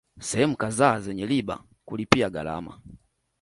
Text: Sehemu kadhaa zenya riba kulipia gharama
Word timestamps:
Sehemu 0.19 0.57
kadhaa 0.57 0.99
zenya 0.99 1.25
riba 1.25 1.63
kulipia 1.85 2.29
gharama 2.29 2.81